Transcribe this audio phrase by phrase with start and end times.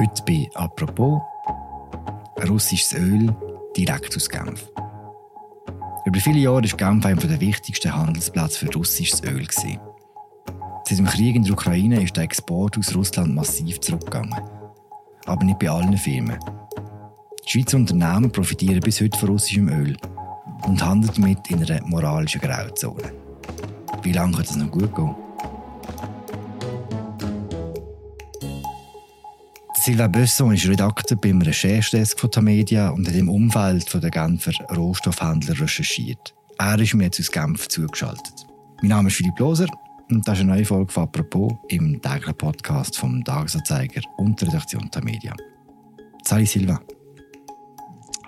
[0.00, 1.20] Heute bei «Apropos»
[2.48, 3.36] russisches Öl
[3.76, 4.66] direkt aus Genf.
[6.06, 9.46] Über viele Jahre war Genf einer der wichtigsten Handelsplätze für russisches Öl.
[9.52, 14.40] Seit dem Krieg in der Ukraine ist der Export aus Russland massiv zurückgegangen.
[15.26, 16.38] Aber nicht bei allen Firmen.
[17.44, 19.98] Schweizer Unternehmen profitieren bis heute von russischem Öl
[20.62, 23.12] und handeln damit in einer moralischen Grauzone.
[24.02, 25.14] Wie lange kann das noch gut gehen?
[29.90, 34.52] Silva Besson ist Redakteur beim Recherchedesk von Tamedia und hat im Umfeld von der Genfer
[34.76, 36.32] Rohstoffhändler recherchiert.
[36.58, 38.46] Er ist mir jetzt aus Genf zugeschaltet.
[38.82, 39.66] Mein Name ist Philipp Loser
[40.08, 44.46] und das ist eine neue Folge von «Apropos» im täglichen Podcast vom Tagesanzeiger und der
[44.46, 45.34] Redaktion Tamedia.
[46.22, 46.80] Sali Silva.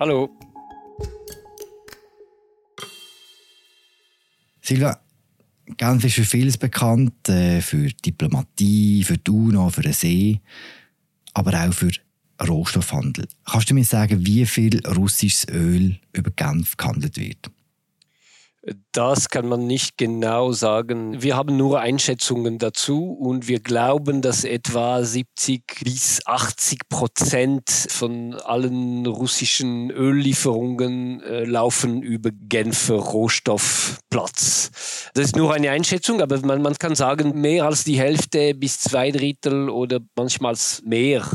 [0.01, 0.31] Hallo.
[4.61, 5.01] Silva,
[5.77, 10.41] Genf ist für vieles bekannt, äh, für Diplomatie, für die UNO, für den See
[11.35, 11.91] aber auch für
[12.47, 13.29] Rohstoffhandel.
[13.45, 17.51] Kannst du mir sagen, wie viel russisches Öl über Genf gehandelt wird?
[18.93, 21.21] Das kann man nicht genau sagen.
[21.21, 28.35] Wir haben nur Einschätzungen dazu und wir glauben, dass etwa 70 bis 80 Prozent von
[28.35, 34.71] allen russischen Öllieferungen äh, laufen über Genfer Rohstoffplatz.
[35.15, 38.79] Das ist nur eine Einschätzung, aber man, man kann sagen, mehr als die Hälfte bis
[38.79, 41.27] zwei Drittel oder manchmal mehr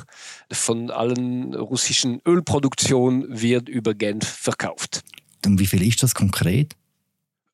[0.49, 5.03] von allen russischen Ölproduktionen wird über Genf verkauft.
[5.45, 6.73] Und wie viel ist das konkret?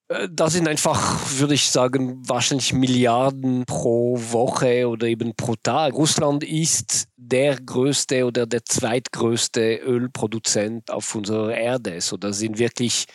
[0.08, 5.94] Äh, das sind einfach, würde ich sagen, wahrscheinlich Milliarden pro Woche oder eben pro Tag.
[5.94, 12.02] Russland ist der größte oder der zweitgrößte Ölproduzent auf unserer Erde.
[12.02, 13.06] So, das sind wirklich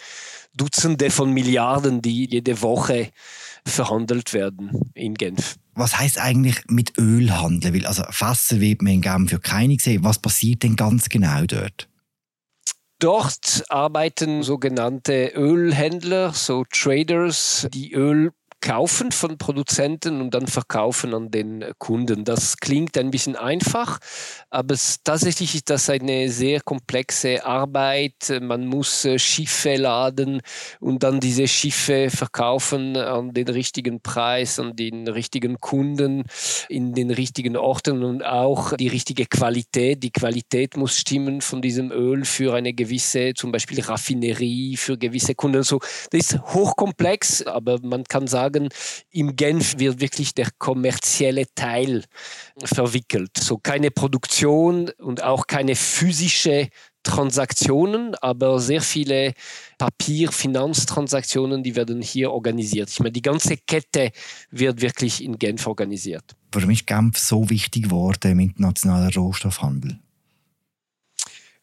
[0.54, 3.10] Dutzende von Milliarden, die jede Woche
[3.64, 5.56] verhandelt werden in Genf.
[5.74, 7.84] Was heißt eigentlich mit Öl handeln?
[7.86, 10.02] also Fässer wird man in Genf für keine sehen.
[10.02, 11.88] Was passiert denn ganz genau dort?
[13.00, 21.30] Dort arbeiten sogenannte Ölhändler, so Traders, die Öl kaufen von Produzenten und dann verkaufen an
[21.30, 22.24] den Kunden.
[22.24, 23.98] Das klingt ein bisschen einfach,
[24.50, 28.14] aber es, tatsächlich ist das eine sehr komplexe Arbeit.
[28.40, 30.40] Man muss äh, Schiffe laden
[30.80, 36.24] und dann diese Schiffe verkaufen an den richtigen Preis, an den richtigen Kunden,
[36.68, 40.02] in den richtigen Orten und auch die richtige Qualität.
[40.02, 45.34] Die Qualität muss stimmen von diesem Öl für eine gewisse, zum Beispiel Raffinerie, für gewisse
[45.34, 45.62] Kunden.
[45.62, 45.78] So,
[46.10, 48.68] das ist hochkomplex, aber man kann sagen, sagen,
[49.10, 52.04] im Genf wird wirklich der kommerzielle Teil
[52.62, 53.30] verwickelt.
[53.38, 56.68] So keine Produktion und auch keine physische
[57.02, 59.32] Transaktionen, aber sehr viele
[59.78, 62.90] Papier-Finanztransaktionen, die werden hier organisiert.
[62.90, 64.10] Ich meine, die ganze Kette
[64.50, 66.36] wird wirklich in Genf organisiert.
[66.52, 69.98] Warum ist Genf so wichtig geworden im internationalen Rohstoffhandel?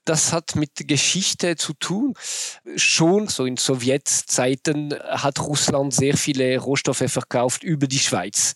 [0.05, 2.13] Das hat mit Geschichte zu tun.
[2.75, 8.53] Schon so in Sowjetzeiten hat Russland sehr viele Rohstoffe verkauft über die Schweiz,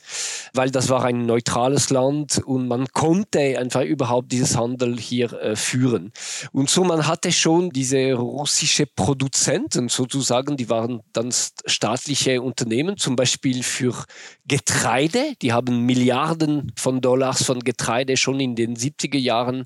[0.53, 5.55] weil das war ein neutrales Land und man konnte einfach überhaupt dieses Handel hier äh,
[5.55, 6.13] führen.
[6.51, 11.33] Und so man hatte schon diese russische Produzenten sozusagen, die waren dann
[11.65, 14.05] staatliche Unternehmen, zum Beispiel für
[14.47, 15.33] Getreide.
[15.41, 19.65] Die haben Milliarden von Dollars von Getreide schon in den 70er Jahren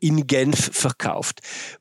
[0.00, 1.23] in Genf verkauft.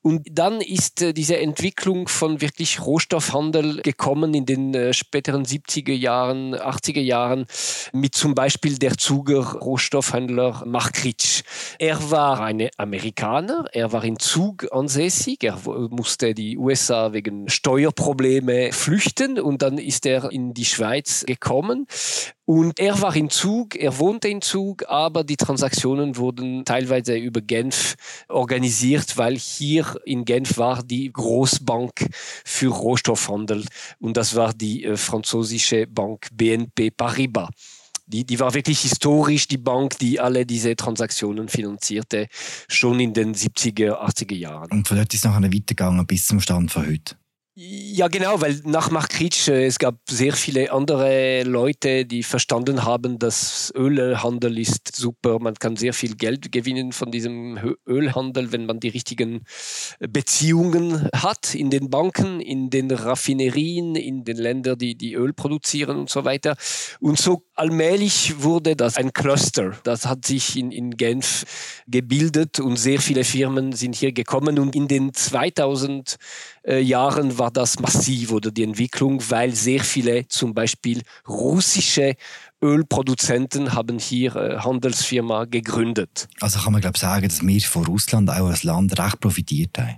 [0.01, 5.93] Und dann ist äh, diese Entwicklung von wirklich Rohstoffhandel gekommen in den äh, späteren 70er
[5.93, 7.45] Jahren, 80er Jahren
[7.91, 11.43] mit zum Beispiel der Zuger Rohstoffhändler Markritsch.
[11.79, 15.59] Er war ein Amerikaner, er war in Zug ansässig, er
[15.89, 21.87] musste die USA wegen Steuerprobleme flüchten und dann ist er in die Schweiz gekommen
[22.45, 27.39] und er war in Zug, er wohnte in Zug, aber die Transaktionen wurden teilweise über
[27.39, 27.95] Genf
[28.27, 32.07] organisiert, weil hier in Genf war die Großbank
[32.43, 33.65] für Rohstoffhandel
[33.99, 37.49] und das war die äh, französische Bank BNP Paribas.
[38.05, 42.27] Die, die war wirklich historisch die Bank, die alle diese Transaktionen finanzierte,
[42.67, 44.71] schon in den 70er, 80er Jahren.
[44.71, 47.15] Und von dort ist es nachher weitergegangen bis zum Stand von heute.
[47.55, 53.19] Ja, genau, weil nach Markritsch, äh, es gab sehr viele andere Leute, die verstanden haben,
[53.19, 55.37] dass Ölhandel ist super.
[55.37, 59.43] Man kann sehr viel Geld gewinnen von diesem Ölhandel, wenn man die richtigen
[59.99, 65.97] Beziehungen hat in den Banken, in den Raffinerien, in den Ländern, die, die Öl produzieren
[65.99, 66.55] und so weiter.
[67.01, 69.77] Und so allmählich wurde das ein Cluster.
[69.83, 71.45] Das hat sich in, in Genf
[71.85, 74.57] gebildet und sehr viele Firmen sind hier gekommen.
[74.57, 76.17] Und in den 2000
[76.65, 82.15] äh, Jahren war das massiv oder die Entwicklung, weil sehr viele zum Beispiel russische
[82.61, 86.27] Ölproduzenten haben hier äh, Handelsfirma gegründet.
[86.39, 89.97] Also kann man glaube sagen, dass wir von Russland auch als Land recht profitiert haben.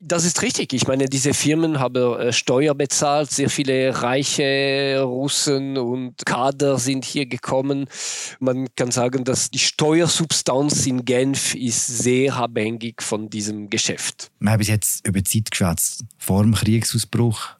[0.00, 0.72] Das ist richtig.
[0.72, 3.32] Ich meine, diese Firmen haben äh, Steuer bezahlt.
[3.32, 7.86] Sehr viele reiche Russen und Kader sind hier gekommen.
[8.38, 14.30] Man kann sagen, dass die Steuersubstanz in Genf ist sehr abhängig von diesem Geschäft.
[14.38, 17.56] Wir haben jetzt über die Zeit geschwätzt, vor dem Kriegsausbruch.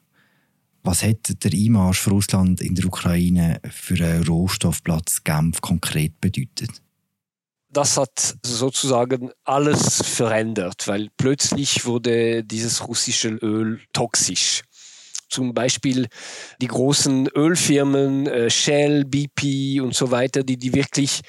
[0.83, 6.81] Was hat der Einmarsch von Russland in der Ukraine für einen Rohstoffplatz Genf konkret bedeutet?
[7.69, 14.63] Das hat sozusagen alles verändert, weil plötzlich wurde dieses russische Öl toxisch.
[15.29, 16.07] Zum Beispiel
[16.59, 21.21] die großen Ölfirmen, äh, Shell, BP und so weiter, die, die wirklich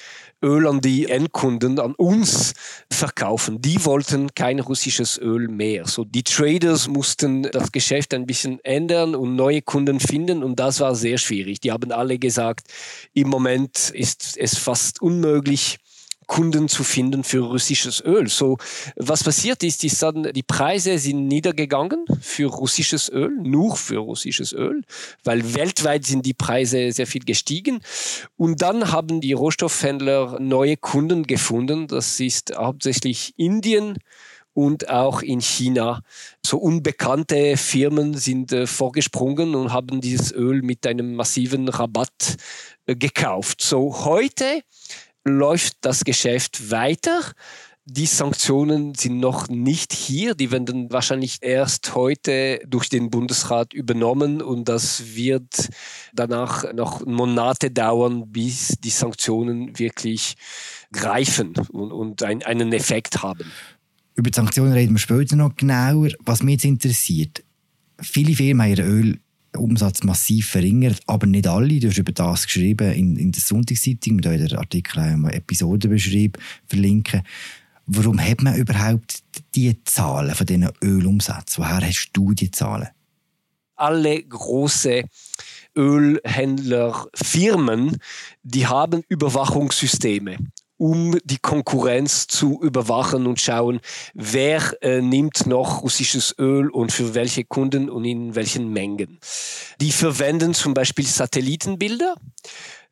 [0.43, 2.53] Öl an die Endkunden, an uns
[2.91, 3.61] verkaufen.
[3.61, 5.85] Die wollten kein russisches Öl mehr.
[5.85, 10.79] So die Traders mussten das Geschäft ein bisschen ändern und neue Kunden finden und das
[10.79, 11.59] war sehr schwierig.
[11.59, 12.65] Die haben alle gesagt,
[13.13, 15.77] im Moment ist es fast unmöglich,
[16.31, 18.29] Kunden zu finden für russisches Öl.
[18.29, 18.57] So,
[18.95, 24.53] was passiert ist, ist dann, die Preise sind niedergegangen für russisches Öl, nur für russisches
[24.53, 24.81] Öl,
[25.25, 27.81] weil weltweit sind die Preise sehr viel gestiegen.
[28.37, 31.87] Und dann haben die Rohstoffhändler neue Kunden gefunden.
[31.87, 33.97] Das ist hauptsächlich Indien,
[34.53, 36.01] und auch in China.
[36.45, 42.35] So unbekannte Firmen sind äh, vorgesprungen und haben dieses Öl mit einem massiven Rabatt
[42.85, 43.61] äh, gekauft.
[43.61, 44.63] So heute
[45.23, 47.21] läuft das Geschäft weiter.
[47.85, 50.35] Die Sanktionen sind noch nicht hier.
[50.35, 55.69] Die werden wahrscheinlich erst heute durch den Bundesrat übernommen und das wird
[56.13, 60.35] danach noch Monate dauern, bis die Sanktionen wirklich
[60.93, 63.51] greifen und, und ein, einen Effekt haben.
[64.15, 66.09] Über die Sanktionen reden wir später noch genauer.
[66.19, 67.43] Was mich jetzt interessiert,
[67.99, 69.19] viele Firmen haben ihr Öl
[69.57, 71.79] Umsatz massiv verringert, aber nicht alle.
[71.79, 76.39] Du hast über das geschrieben in, in der Sonntagszeitung, mit eurer Artikel eine Episode beschrieben,
[76.67, 77.23] verlinken.
[77.85, 79.23] Warum hat man überhaupt
[79.55, 81.63] die Zahlen von diesen Ölumsätzen?
[81.63, 82.89] Woher hast du die Zahlen?
[83.75, 85.03] Alle große
[85.75, 87.97] Ölhändlerfirmen,
[88.43, 90.37] die haben Überwachungssysteme
[90.81, 93.81] um die Konkurrenz zu überwachen und schauen,
[94.15, 99.19] wer äh, nimmt noch russisches Öl und für welche Kunden und in welchen Mengen.
[99.79, 102.15] Die verwenden zum Beispiel Satellitenbilder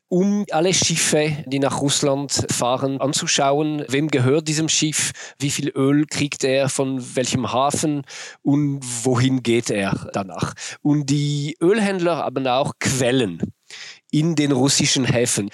[0.06, 3.84] um alle Schiffe, die nach Russland fahren, anzuschauen.
[3.88, 5.10] Wem gehört diesem Schiff?
[5.40, 8.02] Wie viel Öl kriegt er von welchem Hafen?
[8.42, 10.54] Und wohin geht er danach?
[10.82, 13.40] Und die Ölhändler haben auch Quellen
[14.10, 15.50] in den russischen Häfen.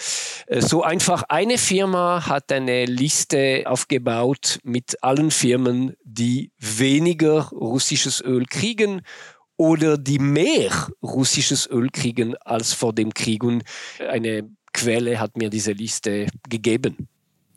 [0.47, 8.21] Äh, so einfach eine Firma hat eine Liste aufgebaut mit allen Firmen, die weniger russisches
[8.21, 9.03] Öl kriegen
[9.57, 13.43] oder die mehr russisches Öl kriegen als vor dem Krieg.
[13.43, 13.63] Und
[14.11, 17.09] eine Quelle hat mir diese Liste gegeben.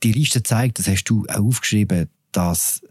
[0.04, 2.82] Die Liste zeigt, das hast du auch aufgeschrieben, dass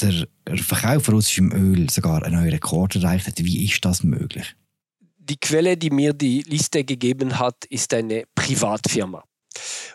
[0.00, 0.26] der
[0.56, 3.38] Verkauf von russischem Öl sogar einen neuen Rekord erreicht hat.
[3.38, 4.56] Wie ist das möglich?
[5.24, 9.24] Die Quelle, die mir die Liste gegeben hat, ist eine Privatfirma.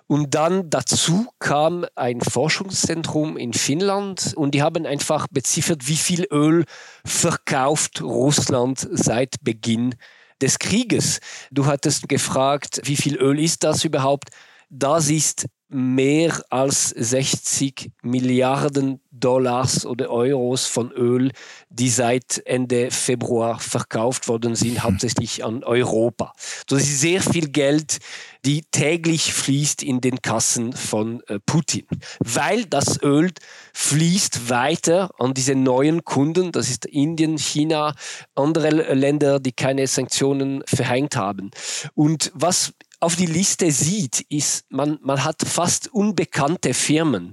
[0.07, 6.25] Und dann dazu kam ein Forschungszentrum in Finnland und die haben einfach beziffert, wie viel
[6.31, 6.65] Öl
[7.05, 9.95] verkauft Russland seit Beginn
[10.41, 11.19] des Krieges.
[11.51, 14.29] Du hattest gefragt, wie viel Öl ist das überhaupt?
[14.69, 21.31] Das ist mehr als 60 Milliarden Dollars oder Euros von Öl,
[21.69, 24.83] die seit Ende Februar verkauft worden sind, hm.
[24.83, 26.33] hauptsächlich an Europa.
[26.67, 27.99] Das ist sehr viel Geld,
[28.45, 31.85] die täglich fließt in den Kassen von äh, Putin,
[32.19, 33.31] weil das Öl
[33.73, 37.93] fließt weiter an diese neuen Kunden, das ist Indien, China,
[38.35, 41.51] andere Länder, die keine Sanktionen verhängt haben.
[41.95, 47.31] Und was auf die Liste sieht, ist, man, man hat fast unbekannte Firmen,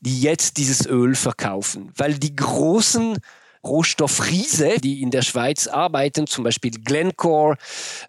[0.00, 3.18] die jetzt dieses Öl verkaufen, weil die großen
[3.64, 7.56] Rohstoffriese, die in der Schweiz arbeiten, zum Beispiel Glencore,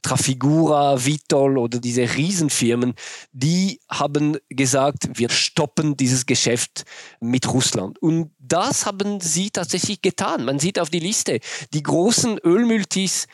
[0.02, 2.96] Trafigura, Vitol oder diese Riesenfirmen,
[3.34, 6.86] die haben gesagt, wir stoppen dieses Geschäft
[7.20, 8.02] mit Russland.
[8.02, 10.46] Und das haben sie tatsächlich getan.
[10.46, 11.40] Man sieht auf die Liste,
[11.72, 13.28] die großen Ölmultis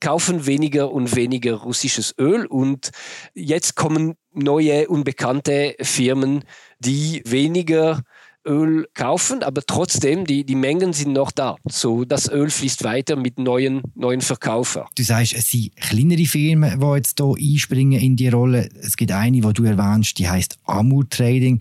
[0.00, 2.90] kaufen weniger und weniger russisches Öl und
[3.34, 6.44] jetzt kommen neue unbekannte Firmen,
[6.78, 8.02] die weniger
[8.46, 11.56] Öl kaufen, aber trotzdem, die, die Mengen sind noch da.
[11.68, 14.86] So, das Öl fließt weiter mit neuen, neuen Verkäufern.
[14.96, 18.68] Du sagst, es sind kleinere Firmen, die jetzt hier einspringen in die Rolle.
[18.80, 21.60] Es gibt eine, die du erwähnst, die heißt Amur Trading.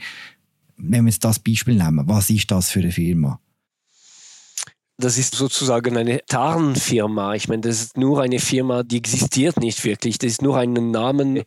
[0.77, 3.39] Wenn wir jetzt das Beispiel nehmen, was ist das für eine Firma?
[4.99, 7.35] Das ist sozusagen eine Tarnfirma.
[7.35, 10.17] Ich meine, das ist nur eine Firma, die existiert nicht wirklich.
[10.17, 11.43] Das ist nur ein Namen,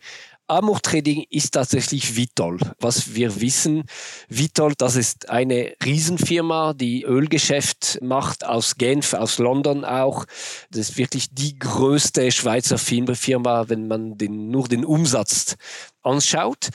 [0.50, 2.58] Amur Trading ist tatsächlich Vitol.
[2.80, 3.84] Was wir wissen,
[4.28, 10.24] Vitol, das ist eine Riesenfirma, die Ölgeschäft macht aus Genf, aus London auch.
[10.72, 15.56] Das ist wirklich die größte Schweizer Firma, wenn man den, nur den Umsatz
[16.02, 16.68] anschaut.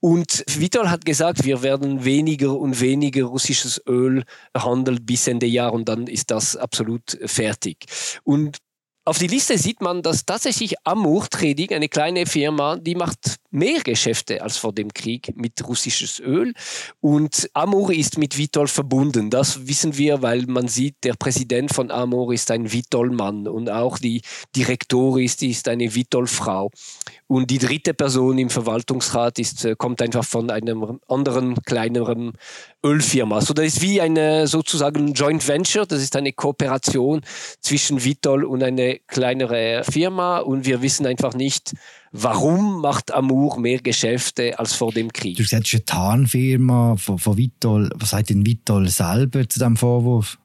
[0.00, 4.24] Und Vitol hat gesagt, wir werden weniger und weniger russisches Öl
[4.56, 7.86] handeln bis Ende Jahr und dann ist das absolut fertig.
[8.24, 8.58] Und
[9.08, 13.80] auf die Liste sieht man, dass tatsächlich Amur Trading, eine kleine Firma, die macht mehr
[13.80, 16.52] Geschäfte als vor dem Krieg mit russisches Öl.
[17.00, 19.30] Und Amur ist mit Vitol verbunden.
[19.30, 23.98] Das wissen wir, weil man sieht, der Präsident von Amur ist ein Vitol-Mann und auch
[23.98, 24.22] die
[24.56, 26.72] Direktorin ist, ist eine Vitol-Frau.
[27.28, 32.32] Und die dritte Person im Verwaltungsrat ist, äh, kommt einfach von einem anderen, kleineren
[32.84, 33.40] Ölfirma.
[33.40, 35.86] So, das ist wie eine sozusagen Joint Venture.
[35.86, 37.22] Das ist eine Kooperation
[37.60, 40.38] zwischen Vitol und eine kleinere Firma.
[40.38, 41.74] Und wir wissen einfach nicht,
[42.12, 45.36] warum macht Amur mehr Geschäfte als vor dem Krieg.
[45.36, 47.90] Du sagst, eine Tarnfirma von, von Vitol.
[47.96, 50.38] Was sagt denn Vitol selber zu diesem Vorwurf?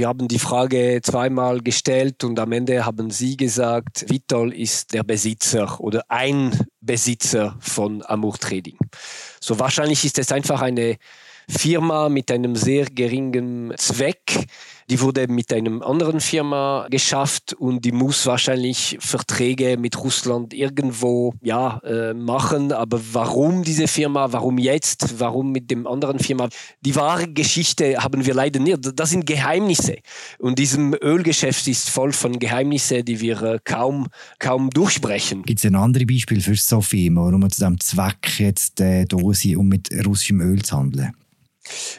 [0.00, 5.02] Wir haben die Frage zweimal gestellt und am Ende haben Sie gesagt, Vitol ist der
[5.02, 8.78] Besitzer oder ein Besitzer von Amur Trading.
[9.40, 10.96] So wahrscheinlich ist es einfach eine
[11.50, 14.46] Firma mit einem sehr geringen Zweck,
[14.90, 21.32] die wurde mit einem anderen Firma geschafft und die muss wahrscheinlich Verträge mit Russland irgendwo
[21.40, 22.72] ja, äh, machen.
[22.72, 26.48] Aber warum diese Firma, warum jetzt, warum mit dem anderen Firma?
[26.80, 28.98] Die wahre Geschichte haben wir leider nicht.
[28.98, 29.98] Das sind Geheimnisse.
[30.40, 34.08] Und diesem Ölgeschäft ist voll von Geheimnissen, die wir äh, kaum,
[34.40, 35.44] kaum durchbrechen.
[35.44, 39.16] Gibt es ein anderes Beispiel für so Firmen, nur zu diesem Zweck jetzt äh, da
[39.32, 41.12] sind, um mit russischem Öl zu handeln?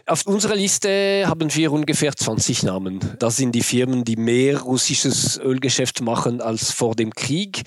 [0.07, 2.99] Auf unserer Liste haben wir ungefähr 20 Namen.
[3.19, 7.61] Das sind die Firmen, die mehr russisches Ölgeschäft machen als vor dem Krieg.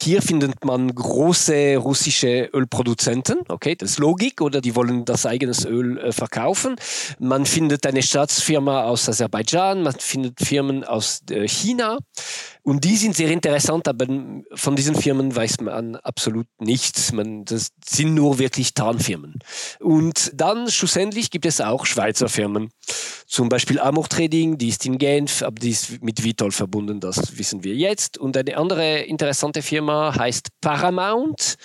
[0.00, 3.38] Hier findet man große russische Ölproduzenten.
[3.48, 6.76] Okay, das ist Logik oder die wollen das eigenes Öl äh, verkaufen.
[7.18, 11.98] Man findet eine Staatsfirma aus Aserbaidschan, man findet Firmen aus äh, China.
[12.68, 14.04] Und die sind sehr interessant, aber
[14.52, 17.12] von diesen Firmen weiß man absolut nichts.
[17.12, 19.38] Man, das sind nur wirklich Tarnfirmen.
[19.80, 22.68] Und dann schlussendlich gibt es auch Schweizer Firmen.
[23.30, 27.36] Zum Beispiel Amor Trading, die ist in Genf, aber die ist mit Vitol verbunden, das
[27.36, 28.16] wissen wir jetzt.
[28.16, 31.56] Und eine andere interessante Firma heißt Paramount.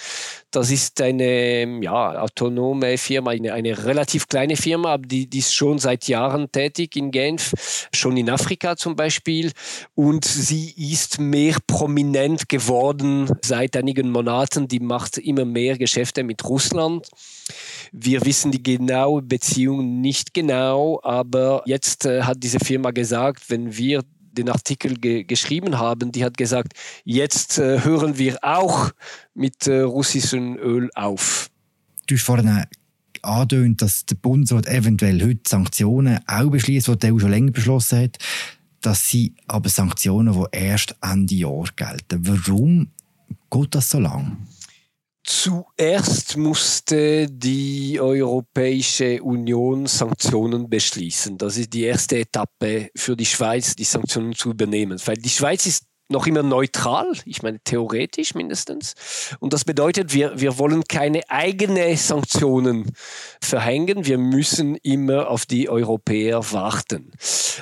[0.51, 5.55] Das ist eine ja, autonome Firma, eine, eine relativ kleine Firma, aber die, die ist
[5.55, 9.53] schon seit Jahren tätig in Genf, schon in Afrika zum Beispiel.
[9.95, 14.67] Und sie ist mehr prominent geworden seit einigen Monaten.
[14.67, 17.07] Die macht immer mehr Geschäfte mit Russland.
[17.91, 23.75] Wir wissen die genaue Beziehung nicht genau, aber jetzt äh, hat diese Firma gesagt, wenn
[23.75, 26.73] wir den Artikel ge geschrieben haben, die hat gesagt,
[27.03, 28.91] jetzt äh, hören wir auch
[29.35, 31.49] mit äh, russischem Öl auf.
[32.07, 32.65] Du hast vorhin
[33.21, 37.99] angedeutet, dass der Bundesrat eventuell heute Sanktionen auch beschließt, die der EU schon länger beschlossen
[37.99, 38.17] hat.
[38.81, 42.27] Das sind aber Sanktionen, die erst Ende Jahr gelten.
[42.27, 42.91] Warum
[43.49, 44.37] geht das so lange?
[45.25, 51.37] Zuerst musste die Europäische Union Sanktionen beschließen.
[51.37, 54.99] Das ist die erste Etappe für die Schweiz, die Sanktionen zu übernehmen.
[55.05, 58.95] Weil die Schweiz ist noch immer neutral, ich meine theoretisch mindestens.
[59.39, 62.91] Und das bedeutet, wir, wir wollen keine eigenen Sanktionen
[63.41, 67.11] verhängen, wir müssen immer auf die Europäer warten.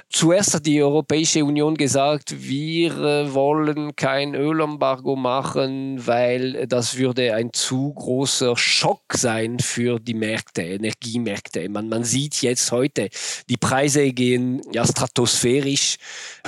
[0.09, 7.33] Zuerst hat die Europäische Union gesagt, wir äh, wollen kein Ölembargo machen, weil das würde
[7.35, 11.69] ein zu großer Schock sein für die Märkte, Energiemärkte.
[11.69, 13.09] Man, man sieht jetzt heute,
[13.49, 15.97] die Preise gehen ja stratosphärisch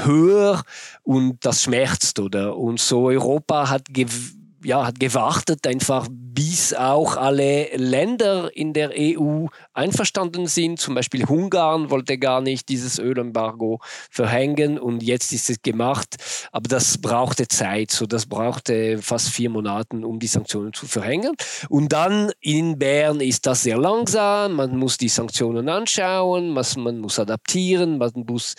[0.04, 0.64] höher
[1.04, 2.58] und das schmerzt, oder?
[2.58, 3.94] Und so Europa hat
[4.64, 10.80] ja, hat gewartet einfach, bis auch alle Länder in der EU einverstanden sind.
[10.80, 13.80] Zum Beispiel Ungarn wollte gar nicht dieses Ölembargo
[14.10, 16.16] verhängen und jetzt ist es gemacht.
[16.52, 17.92] Aber das brauchte Zeit.
[17.92, 21.34] So, das brauchte fast vier Monate, um die Sanktionen zu verhängen.
[21.70, 24.54] Und dann in Bern ist das sehr langsam.
[24.54, 28.56] Man muss die Sanktionen anschauen, man muss adaptieren, man muss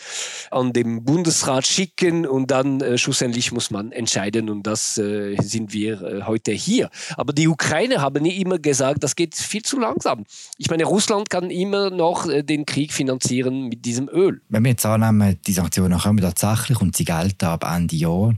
[0.50, 4.48] an den Bundesrat schicken und dann äh, schlussendlich muss man entscheiden.
[4.48, 6.90] Und das äh, sind wir äh, heute hier.
[7.16, 10.24] Aber die Ukraine haben nie immer gesagt, das geht viel zu langsam.
[10.58, 14.40] Ich meine, Russland kann immer noch äh, den Krieg finanzieren mit diesem Öl.
[14.48, 18.34] Wenn wir jetzt annehmen, die Sanktionen kommen tatsächlich und sie gelten ab Ende Jahr,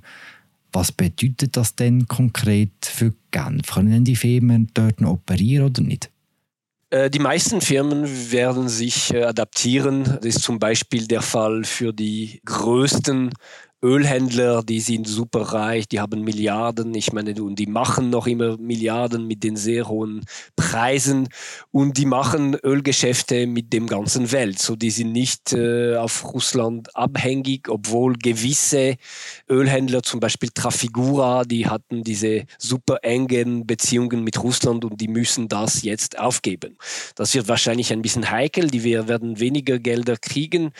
[0.72, 3.66] was bedeutet das denn konkret für Genf?
[3.72, 6.10] Können die Firmen dort noch operieren oder nicht?
[6.90, 10.04] Äh, die meisten Firmen werden sich adaptieren.
[10.04, 13.32] Das ist zum Beispiel der Fall für die größten
[13.83, 18.56] Ölhändler, die sind super reich, die haben Milliarden, ich meine, und die machen noch immer
[18.56, 20.25] Milliarden mit den sehr hohen
[20.56, 21.28] Preisen
[21.73, 24.59] und die machen Ölgeschäfte mit dem ganzen Welt.
[24.61, 28.97] So, die sind nicht äh, auf Russland abhängig, obwohl gewisse
[29.49, 35.49] Ölhändler, zum Beispiel Trafigura, die hatten diese super engen Beziehungen mit Russland und die müssen
[35.49, 36.78] das jetzt aufgeben.
[37.14, 40.71] Das wird wahrscheinlich ein bisschen heikel, die wir werden weniger Gelder kriegen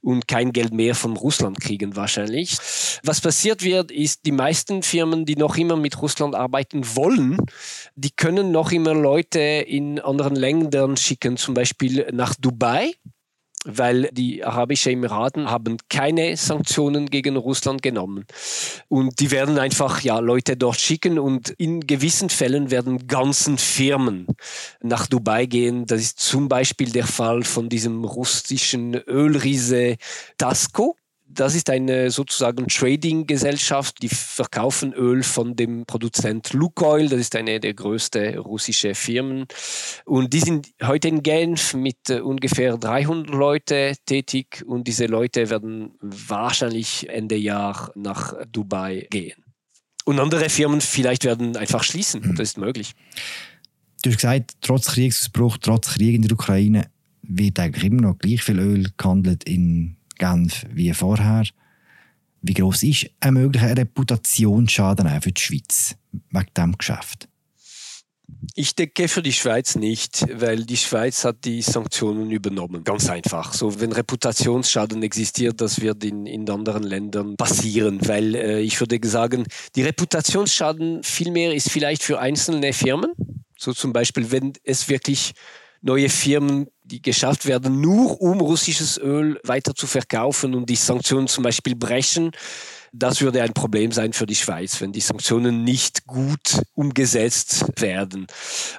[0.00, 3.00] und kein Geld mehr von Russland kriegen wahrscheinlich nicht.
[3.02, 7.38] Was passiert wird, ist, die meisten Firmen, die noch immer mit Russland arbeiten wollen,
[7.94, 12.92] die können noch immer Leute in anderen Ländern schicken, zum Beispiel nach Dubai
[13.68, 18.24] weil die Arabischen Emiraten haben keine Sanktionen gegen Russland genommen.
[18.86, 24.28] Und die werden einfach ja, Leute dort schicken und in gewissen Fällen werden ganzen Firmen
[24.80, 25.84] nach Dubai gehen.
[25.86, 29.96] Das ist zum Beispiel der Fall von diesem russischen Ölriese
[30.38, 30.96] Tasco
[31.28, 37.60] das ist eine sozusagen Trading-Gesellschaft, die verkaufen Öl von dem Produzent Lukoil, das ist eine
[37.60, 39.46] der größten russischen Firmen.
[40.04, 45.50] Und die sind heute in Genf mit äh, ungefähr 300 Leute tätig und diese Leute
[45.50, 49.42] werden wahrscheinlich Ende Jahr nach Dubai gehen.
[50.04, 52.36] Und andere Firmen vielleicht werden einfach schließen, mhm.
[52.36, 52.94] das ist möglich.
[54.02, 56.88] Du hast gesagt, trotz Kriegsausbruch, trotz Krieg in der Ukraine
[57.22, 61.44] wird eigentlich immer noch gleich viel Öl gehandelt in Genf wie vorher.
[62.42, 65.96] Wie groß ist ein möglicher Reputationsschaden auch für die Schweiz
[66.30, 67.28] wegen diesem Geschäft?
[68.54, 72.84] Ich denke für die Schweiz nicht, weil die Schweiz hat die Sanktionen übernommen.
[72.84, 73.52] Ganz einfach.
[73.52, 78.98] So, wenn Reputationsschaden existiert, das wird in, in anderen Ländern passieren, weil äh, ich würde
[79.06, 79.44] sagen,
[79.74, 83.12] die Reputationsschaden vielmehr ist vielleicht für einzelne Firmen.
[83.58, 85.32] So zum Beispiel, wenn es wirklich
[85.86, 91.28] neue Firmen, die geschafft werden, nur um russisches Öl weiter zu verkaufen und die Sanktionen
[91.28, 92.32] zum Beispiel brechen.
[92.92, 98.26] Das würde ein Problem sein für die Schweiz, wenn die Sanktionen nicht gut umgesetzt werden.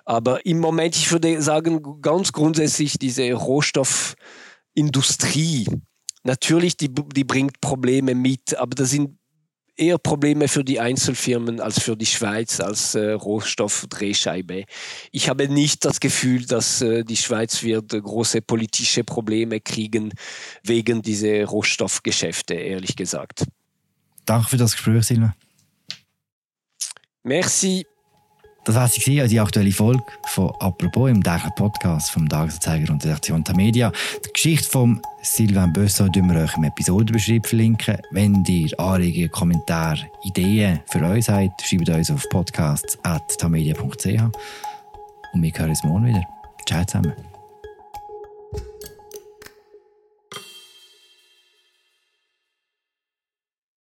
[0.06, 5.68] Aber im Moment, ich würde sagen, ganz grundsätzlich diese Rohstoffindustrie,
[6.24, 9.18] natürlich, die, die bringt Probleme mit, aber das sind
[9.78, 14.66] eher Probleme für die Einzelfirmen als für die Schweiz als äh, Rohstoffdrehscheibe.
[15.12, 20.12] Ich habe nicht das Gefühl, dass äh, die Schweiz wird große politische Probleme kriegen
[20.64, 23.46] wegen dieser Rohstoffgeschäfte, ehrlich gesagt.
[24.26, 25.36] Danke für das Gespräch, Silva.
[27.24, 27.86] Merci.
[28.68, 33.02] Das war sie also die aktuelle Folge von «Apropos» im täglichen Podcast vom Tagesanzeiger und
[33.02, 33.94] der Redaktion Tamedia.
[34.26, 37.98] Die Geschichte von Sylvain Bösson tun wir euch im Episodenbeschrieb verlinken.
[38.12, 44.06] Wenn ihr Anregungen, Kommentare, Ideen für uns habt, schreibt uns auf podcasts.tamedia.ch
[45.34, 46.24] und wir hören uns morgen wieder.
[46.68, 47.14] Ciao zusammen.